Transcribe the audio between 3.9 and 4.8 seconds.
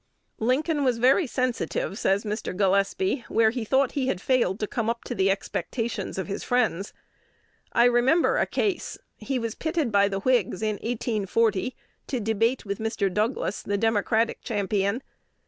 he had failed to